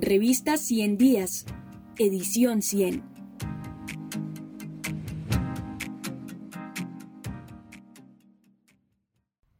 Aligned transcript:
Revista 0.00 0.56
100 0.56 0.96
Días, 0.96 1.44
edición 1.98 2.62
100. 2.62 3.02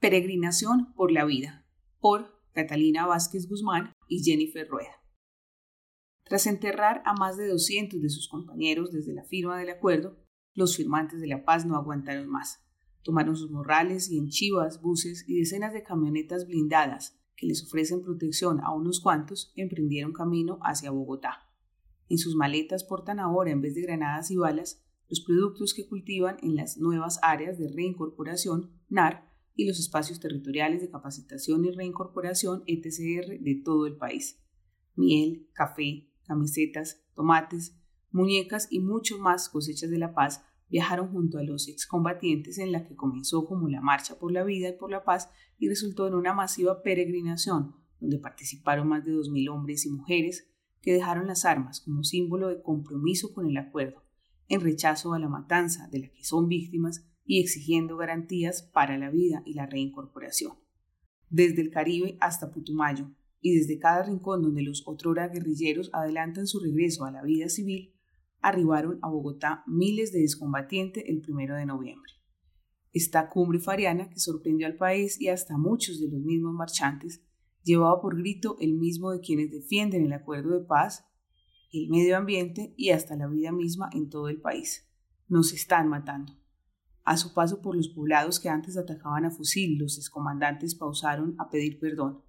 Peregrinación 0.00 0.92
por 0.94 1.12
la 1.12 1.24
vida, 1.24 1.64
por 2.00 2.42
Catalina 2.52 3.06
Vázquez 3.06 3.48
Guzmán 3.48 3.92
y 4.08 4.24
Jennifer 4.24 4.66
Rueda. 4.68 5.04
Tras 6.24 6.48
enterrar 6.48 7.02
a 7.06 7.14
más 7.14 7.36
de 7.36 7.46
200 7.46 8.02
de 8.02 8.08
sus 8.08 8.28
compañeros 8.28 8.90
desde 8.90 9.14
la 9.14 9.22
firma 9.22 9.56
del 9.56 9.70
acuerdo, 9.70 10.18
los 10.52 10.76
firmantes 10.76 11.20
de 11.20 11.28
la 11.28 11.44
paz 11.44 11.64
no 11.64 11.76
aguantaron 11.76 12.28
más. 12.28 12.60
Tomaron 13.02 13.36
sus 13.36 13.52
morrales 13.52 14.10
y 14.10 14.18
en 14.18 14.30
chivas, 14.30 14.82
buses 14.82 15.24
y 15.28 15.38
decenas 15.38 15.72
de 15.72 15.84
camionetas 15.84 16.48
blindadas 16.48 17.20
que 17.36 17.46
les 17.46 17.62
ofrecen 17.62 18.02
protección 18.02 18.60
a 18.60 18.72
unos 18.72 19.00
cuantos, 19.00 19.52
emprendieron 19.56 20.12
camino 20.12 20.58
hacia 20.62 20.90
Bogotá. 20.90 21.48
En 22.08 22.18
sus 22.18 22.34
maletas 22.36 22.84
portan 22.84 23.18
ahora, 23.18 23.50
en 23.50 23.60
vez 23.60 23.74
de 23.74 23.82
granadas 23.82 24.30
y 24.30 24.36
balas, 24.36 24.84
los 25.08 25.20
productos 25.20 25.74
que 25.74 25.86
cultivan 25.86 26.36
en 26.42 26.56
las 26.56 26.78
nuevas 26.78 27.18
áreas 27.22 27.58
de 27.58 27.68
reincorporación, 27.68 28.70
NAR, 28.88 29.32
y 29.56 29.66
los 29.66 29.78
espacios 29.78 30.20
territoriales 30.20 30.80
de 30.80 30.90
capacitación 30.90 31.64
y 31.64 31.70
reincorporación, 31.70 32.64
ETCR, 32.66 33.38
de 33.40 33.62
todo 33.64 33.86
el 33.86 33.96
país. 33.96 34.42
Miel, 34.96 35.48
café, 35.52 36.10
camisetas, 36.26 37.04
tomates, 37.14 37.76
muñecas 38.10 38.68
y 38.70 38.80
mucho 38.80 39.18
más 39.18 39.48
cosechas 39.48 39.90
de 39.90 39.98
la 39.98 40.14
paz 40.14 40.44
viajaron 40.74 41.12
junto 41.12 41.38
a 41.38 41.44
los 41.44 41.68
excombatientes 41.68 42.58
en 42.58 42.72
la 42.72 42.82
que 42.82 42.96
comenzó 42.96 43.46
como 43.46 43.68
la 43.68 43.80
Marcha 43.80 44.18
por 44.18 44.32
la 44.32 44.42
Vida 44.42 44.70
y 44.70 44.76
por 44.76 44.90
la 44.90 45.04
Paz 45.04 45.30
y 45.56 45.68
resultó 45.68 46.08
en 46.08 46.14
una 46.14 46.34
masiva 46.34 46.82
peregrinación 46.82 47.76
donde 48.00 48.18
participaron 48.18 48.88
más 48.88 49.04
de 49.04 49.12
2.000 49.12 49.52
hombres 49.52 49.86
y 49.86 49.90
mujeres 49.90 50.50
que 50.82 50.92
dejaron 50.92 51.28
las 51.28 51.44
armas 51.44 51.80
como 51.80 52.02
símbolo 52.02 52.48
de 52.48 52.60
compromiso 52.60 53.32
con 53.32 53.46
el 53.46 53.56
acuerdo, 53.56 54.02
en 54.48 54.62
rechazo 54.62 55.12
a 55.14 55.20
la 55.20 55.28
matanza 55.28 55.86
de 55.92 56.00
la 56.00 56.08
que 56.08 56.24
son 56.24 56.48
víctimas 56.48 57.08
y 57.24 57.40
exigiendo 57.40 57.96
garantías 57.96 58.64
para 58.64 58.98
la 58.98 59.10
vida 59.10 59.44
y 59.46 59.54
la 59.54 59.66
reincorporación. 59.66 60.54
Desde 61.30 61.62
el 61.62 61.70
Caribe 61.70 62.18
hasta 62.20 62.50
Putumayo 62.50 63.12
y 63.40 63.54
desde 63.54 63.78
cada 63.78 64.02
rincón 64.02 64.42
donde 64.42 64.62
los 64.62 64.82
otrora 64.88 65.28
guerrilleros 65.28 65.90
adelantan 65.92 66.48
su 66.48 66.58
regreso 66.58 67.04
a 67.04 67.12
la 67.12 67.22
vida 67.22 67.48
civil, 67.48 67.93
arribaron 68.44 68.98
a 69.02 69.08
Bogotá 69.08 69.64
miles 69.66 70.12
de 70.12 70.20
descombatientes 70.20 71.02
el 71.06 71.22
primero 71.22 71.56
de 71.56 71.64
noviembre. 71.64 72.12
Esta 72.92 73.28
cumbre 73.30 73.58
fariana, 73.58 74.10
que 74.10 74.20
sorprendió 74.20 74.66
al 74.66 74.76
país 74.76 75.20
y 75.20 75.28
hasta 75.28 75.56
muchos 75.56 75.98
de 75.98 76.08
los 76.08 76.20
mismos 76.20 76.52
marchantes, 76.52 77.24
llevaba 77.62 78.00
por 78.02 78.16
grito 78.16 78.56
el 78.60 78.74
mismo 78.74 79.10
de 79.10 79.20
quienes 79.20 79.50
defienden 79.50 80.04
el 80.04 80.12
acuerdo 80.12 80.58
de 80.58 80.64
paz, 80.66 81.06
el 81.72 81.88
medio 81.88 82.18
ambiente 82.18 82.74
y 82.76 82.90
hasta 82.90 83.16
la 83.16 83.26
vida 83.26 83.50
misma 83.50 83.88
en 83.92 84.10
todo 84.10 84.28
el 84.28 84.40
país. 84.40 84.86
Nos 85.26 85.52
están 85.54 85.88
matando. 85.88 86.34
A 87.02 87.16
su 87.16 87.32
paso 87.32 87.62
por 87.62 87.74
los 87.74 87.88
poblados 87.88 88.40
que 88.40 88.50
antes 88.50 88.76
atacaban 88.76 89.24
a 89.24 89.30
fusil, 89.30 89.78
los 89.78 89.96
excomandantes 89.96 90.74
pausaron 90.74 91.34
a 91.38 91.48
pedir 91.48 91.78
perdón 91.78 92.22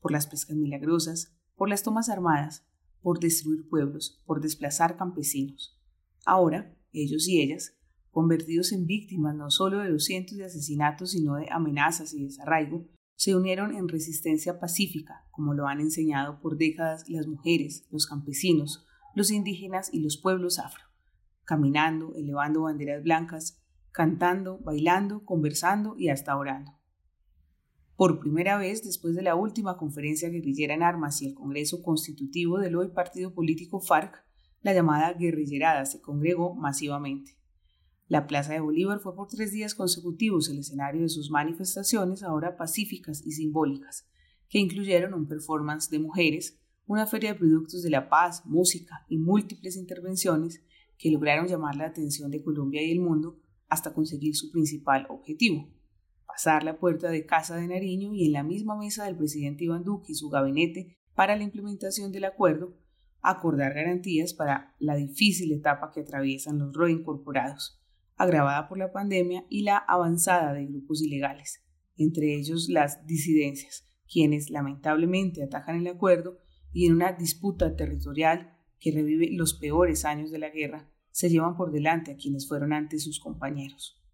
por 0.00 0.12
las 0.12 0.28
pescas 0.28 0.56
milagrosas, 0.56 1.36
por 1.56 1.68
las 1.68 1.82
tomas 1.82 2.08
armadas, 2.08 2.64
por 3.06 3.20
destruir 3.20 3.68
pueblos, 3.68 4.20
por 4.26 4.40
desplazar 4.40 4.96
campesinos. 4.96 5.80
Ahora, 6.24 6.76
ellos 6.92 7.28
y 7.28 7.40
ellas, 7.40 7.78
convertidos 8.10 8.72
en 8.72 8.84
víctimas 8.84 9.36
no 9.36 9.48
solo 9.48 9.78
de 9.78 9.90
los 9.90 10.06
cientos 10.06 10.36
de 10.36 10.46
asesinatos, 10.46 11.12
sino 11.12 11.36
de 11.36 11.46
amenazas 11.52 12.12
y 12.14 12.24
desarraigo, 12.24 12.88
se 13.14 13.36
unieron 13.36 13.76
en 13.76 13.86
resistencia 13.86 14.58
pacífica, 14.58 15.24
como 15.30 15.54
lo 15.54 15.68
han 15.68 15.78
enseñado 15.78 16.40
por 16.40 16.56
décadas 16.56 17.04
las 17.08 17.28
mujeres, 17.28 17.86
los 17.92 18.08
campesinos, 18.08 18.84
los 19.14 19.30
indígenas 19.30 19.88
y 19.92 20.00
los 20.00 20.16
pueblos 20.16 20.58
afro, 20.58 20.82
caminando, 21.44 22.12
elevando 22.16 22.62
banderas 22.62 23.04
blancas, 23.04 23.62
cantando, 23.92 24.58
bailando, 24.58 25.24
conversando 25.24 25.94
y 25.96 26.08
hasta 26.08 26.36
orando. 26.36 26.72
Por 27.96 28.20
primera 28.20 28.58
vez, 28.58 28.84
después 28.84 29.14
de 29.14 29.22
la 29.22 29.36
última 29.36 29.78
conferencia 29.78 30.28
guerrillera 30.28 30.74
en 30.74 30.82
armas 30.82 31.22
y 31.22 31.28
el 31.28 31.34
Congreso 31.34 31.82
Constitutivo 31.82 32.58
del 32.58 32.76
hoy 32.76 32.88
partido 32.88 33.32
político 33.32 33.80
FARC, 33.80 34.22
la 34.60 34.74
llamada 34.74 35.14
guerrillerada 35.14 35.86
se 35.86 36.02
congregó 36.02 36.54
masivamente. 36.54 37.38
La 38.06 38.26
Plaza 38.26 38.52
de 38.52 38.60
Bolívar 38.60 39.00
fue 39.00 39.16
por 39.16 39.28
tres 39.28 39.50
días 39.50 39.74
consecutivos 39.74 40.50
el 40.50 40.58
escenario 40.58 41.00
de 41.02 41.08
sus 41.08 41.30
manifestaciones, 41.30 42.22
ahora 42.22 42.58
pacíficas 42.58 43.24
y 43.24 43.32
simbólicas, 43.32 44.06
que 44.50 44.58
incluyeron 44.58 45.14
un 45.14 45.26
performance 45.26 45.88
de 45.88 45.98
mujeres, 45.98 46.60
una 46.86 47.06
feria 47.06 47.32
de 47.32 47.38
productos 47.38 47.82
de 47.82 47.90
la 47.90 48.10
paz, 48.10 48.44
música 48.44 49.06
y 49.08 49.16
múltiples 49.16 49.74
intervenciones 49.74 50.62
que 50.98 51.10
lograron 51.10 51.48
llamar 51.48 51.76
la 51.76 51.86
atención 51.86 52.30
de 52.30 52.42
Colombia 52.42 52.82
y 52.82 52.92
el 52.92 53.00
mundo 53.00 53.40
hasta 53.68 53.94
conseguir 53.94 54.36
su 54.36 54.50
principal 54.52 55.06
objetivo, 55.08 55.72
pasar 56.36 56.64
la 56.64 56.78
puerta 56.78 57.08
de 57.08 57.24
Casa 57.24 57.56
de 57.56 57.66
Nariño 57.66 58.12
y 58.12 58.26
en 58.26 58.32
la 58.32 58.42
misma 58.42 58.76
mesa 58.76 59.06
del 59.06 59.16
presidente 59.16 59.64
Iván 59.64 59.84
Duque 59.84 60.12
y 60.12 60.14
su 60.14 60.28
gabinete 60.28 60.98
para 61.14 61.34
la 61.34 61.44
implementación 61.44 62.12
del 62.12 62.26
acuerdo, 62.26 62.76
acordar 63.22 63.72
garantías 63.72 64.34
para 64.34 64.74
la 64.78 64.96
difícil 64.96 65.50
etapa 65.50 65.90
que 65.94 66.00
atraviesan 66.00 66.58
los 66.58 66.76
reincorporados, 66.76 67.82
agravada 68.16 68.68
por 68.68 68.76
la 68.76 68.92
pandemia 68.92 69.46
y 69.48 69.62
la 69.62 69.78
avanzada 69.78 70.52
de 70.52 70.66
grupos 70.66 71.00
ilegales, 71.00 71.64
entre 71.96 72.34
ellos 72.34 72.68
las 72.68 73.06
disidencias, 73.06 73.88
quienes 74.06 74.50
lamentablemente 74.50 75.42
atajan 75.42 75.76
el 75.76 75.86
acuerdo 75.86 76.36
y 76.70 76.84
en 76.84 76.96
una 76.96 77.12
disputa 77.12 77.76
territorial 77.76 78.58
que 78.78 78.92
revive 78.92 79.30
los 79.32 79.54
peores 79.54 80.04
años 80.04 80.30
de 80.30 80.38
la 80.38 80.50
guerra, 80.50 80.92
se 81.12 81.30
llevan 81.30 81.56
por 81.56 81.72
delante 81.72 82.10
a 82.10 82.16
quienes 82.16 82.46
fueron 82.46 82.74
antes 82.74 83.04
sus 83.04 83.20
compañeros. 83.20 84.05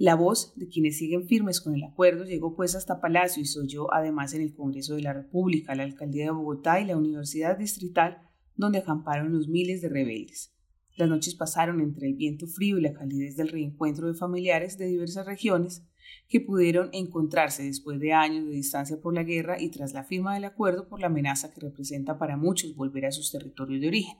La 0.00 0.14
voz 0.14 0.54
de 0.56 0.66
quienes 0.66 0.96
siguen 0.96 1.26
firmes 1.26 1.60
con 1.60 1.74
el 1.74 1.84
acuerdo 1.84 2.24
llegó 2.24 2.56
pues 2.56 2.74
hasta 2.74 3.02
Palacio 3.02 3.42
y 3.42 3.44
se 3.44 3.60
oyó 3.60 3.92
además 3.92 4.32
en 4.32 4.40
el 4.40 4.54
Congreso 4.54 4.94
de 4.94 5.02
la 5.02 5.12
República, 5.12 5.74
la 5.74 5.82
Alcaldía 5.82 6.24
de 6.24 6.30
Bogotá 6.30 6.80
y 6.80 6.86
la 6.86 6.96
Universidad 6.96 7.58
Distrital, 7.58 8.22
donde 8.56 8.78
acamparon 8.78 9.30
los 9.30 9.48
miles 9.48 9.82
de 9.82 9.90
rebeldes. 9.90 10.54
Las 10.96 11.10
noches 11.10 11.34
pasaron 11.34 11.82
entre 11.82 12.06
el 12.06 12.14
viento 12.14 12.46
frío 12.46 12.78
y 12.78 12.80
la 12.80 12.94
calidez 12.94 13.36
del 13.36 13.50
reencuentro 13.50 14.06
de 14.06 14.14
familiares 14.14 14.78
de 14.78 14.86
diversas 14.86 15.26
regiones 15.26 15.86
que 16.28 16.40
pudieron 16.40 16.88
encontrarse 16.94 17.64
después 17.64 18.00
de 18.00 18.14
años 18.14 18.46
de 18.46 18.52
distancia 18.52 18.98
por 19.02 19.12
la 19.12 19.24
guerra 19.24 19.60
y 19.60 19.68
tras 19.68 19.92
la 19.92 20.04
firma 20.04 20.32
del 20.32 20.44
acuerdo 20.44 20.88
por 20.88 21.00
la 21.00 21.08
amenaza 21.08 21.52
que 21.52 21.60
representa 21.60 22.18
para 22.18 22.38
muchos 22.38 22.74
volver 22.74 23.04
a 23.04 23.12
sus 23.12 23.30
territorios 23.30 23.82
de 23.82 23.88
origen. 23.88 24.16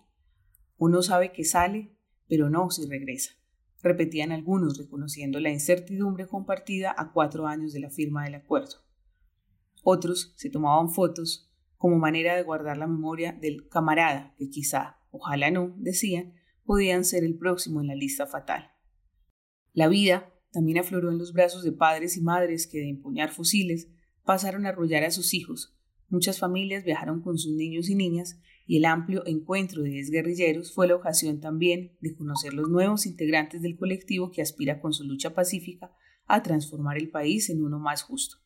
Uno 0.76 1.00
sabe 1.00 1.32
que 1.32 1.44
sale, 1.44 1.96
pero 2.28 2.50
no 2.50 2.68
si 2.68 2.84
regresa 2.86 3.39
repetían 3.82 4.32
algunos, 4.32 4.78
reconociendo 4.78 5.40
la 5.40 5.50
incertidumbre 5.50 6.26
compartida 6.26 6.94
a 6.96 7.12
cuatro 7.12 7.46
años 7.46 7.72
de 7.72 7.80
la 7.80 7.90
firma 7.90 8.24
del 8.24 8.34
acuerdo. 8.34 8.76
Otros 9.82 10.34
se 10.36 10.50
tomaban 10.50 10.90
fotos 10.90 11.50
como 11.76 11.98
manera 11.98 12.36
de 12.36 12.42
guardar 12.42 12.76
la 12.76 12.86
memoria 12.86 13.32
del 13.32 13.68
camarada 13.68 14.34
que 14.36 14.50
quizá, 14.50 14.98
ojalá 15.10 15.50
no, 15.50 15.74
decían, 15.78 16.34
podían 16.64 17.04
ser 17.04 17.24
el 17.24 17.38
próximo 17.38 17.80
en 17.80 17.86
la 17.86 17.94
lista 17.94 18.26
fatal. 18.26 18.70
La 19.72 19.88
vida 19.88 20.30
también 20.52 20.78
afloró 20.78 21.10
en 21.10 21.18
los 21.18 21.32
brazos 21.32 21.62
de 21.62 21.72
padres 21.72 22.16
y 22.16 22.20
madres 22.20 22.66
que 22.66 22.78
de 22.78 22.90
empuñar 22.90 23.30
fusiles 23.30 23.88
pasaron 24.24 24.66
a 24.66 24.70
arrollar 24.70 25.04
a 25.04 25.10
sus 25.10 25.32
hijos. 25.32 25.76
Muchas 26.08 26.38
familias 26.38 26.84
viajaron 26.84 27.22
con 27.22 27.38
sus 27.38 27.54
niños 27.54 27.88
y 27.88 27.94
niñas 27.94 28.38
y 28.70 28.76
el 28.76 28.84
amplio 28.84 29.26
encuentro 29.26 29.82
de 29.82 29.98
exguerrilleros 29.98 30.72
fue 30.72 30.86
la 30.86 30.94
ocasión 30.94 31.40
también 31.40 31.96
de 32.00 32.14
conocer 32.14 32.54
los 32.54 32.68
nuevos 32.68 33.04
integrantes 33.04 33.62
del 33.62 33.76
colectivo 33.76 34.30
que 34.30 34.42
aspira 34.42 34.80
con 34.80 34.92
su 34.92 35.02
lucha 35.02 35.34
pacífica 35.34 35.92
a 36.26 36.44
transformar 36.44 36.96
el 36.96 37.10
país 37.10 37.50
en 37.50 37.64
uno 37.64 37.80
más 37.80 38.04
justo. 38.04 38.36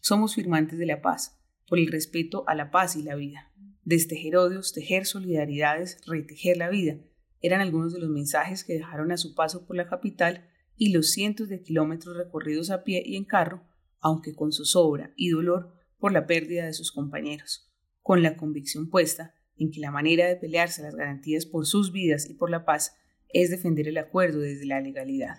Somos 0.00 0.36
firmantes 0.36 0.78
de 0.78 0.86
la 0.86 1.02
paz, 1.02 1.40
por 1.66 1.80
el 1.80 1.88
respeto 1.88 2.44
a 2.46 2.54
la 2.54 2.70
paz 2.70 2.94
y 2.94 3.02
la 3.02 3.16
vida. 3.16 3.52
Destejer 3.82 4.36
odios, 4.36 4.72
tejer 4.72 5.06
solidaridades, 5.06 5.98
retejer 6.06 6.56
la 6.56 6.68
vida, 6.68 7.00
eran 7.40 7.60
algunos 7.60 7.92
de 7.92 7.98
los 7.98 8.10
mensajes 8.10 8.62
que 8.62 8.74
dejaron 8.74 9.10
a 9.10 9.16
su 9.16 9.34
paso 9.34 9.66
por 9.66 9.74
la 9.74 9.88
capital 9.88 10.48
y 10.76 10.92
los 10.92 11.10
cientos 11.10 11.48
de 11.48 11.64
kilómetros 11.64 12.16
recorridos 12.16 12.70
a 12.70 12.84
pie 12.84 13.02
y 13.04 13.16
en 13.16 13.24
carro, 13.24 13.64
aunque 13.98 14.36
con 14.36 14.52
su 14.52 14.64
sobra 14.64 15.12
y 15.16 15.30
dolor 15.30 15.74
por 15.98 16.12
la 16.12 16.28
pérdida 16.28 16.64
de 16.64 16.74
sus 16.74 16.92
compañeros, 16.92 17.68
con 18.02 18.22
la 18.22 18.36
convicción 18.36 18.88
puesta 18.88 19.34
en 19.58 19.70
que 19.70 19.80
la 19.80 19.90
manera 19.90 20.26
de 20.26 20.36
pelearse 20.36 20.82
las 20.82 20.94
garantías 20.94 21.46
por 21.46 21.66
sus 21.66 21.92
vidas 21.92 22.28
y 22.28 22.34
por 22.34 22.50
la 22.50 22.64
paz 22.64 22.94
es 23.30 23.50
defender 23.50 23.88
el 23.88 23.98
acuerdo 23.98 24.40
desde 24.40 24.66
la 24.66 24.80
legalidad. 24.80 25.36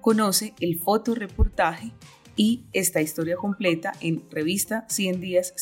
Conoce 0.00 0.52
el 0.60 0.78
fotoreportaje 0.78 1.92
y 2.36 2.66
esta 2.72 3.00
historia 3.00 3.36
completa 3.36 3.92
en 4.00 4.22
revista 4.30 4.86
100 4.88 5.20
días 5.20 5.54